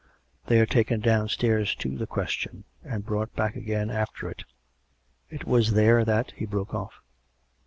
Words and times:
They 0.47 0.59
are 0.59 0.65
taken 0.65 0.99
downstairs 0.99 1.75
to 1.75 1.95
the 1.95 2.07
Question, 2.07 2.63
and 2.83 3.05
brought 3.05 3.35
back 3.35 3.55
again 3.55 3.91
after 3.91 4.27
it. 4.31 4.45
It 5.29 5.45
was 5.45 5.73
there 5.73 6.03
that" 6.03 6.31
He 6.35 6.47
broke 6.47 6.73
off. 6.73 7.01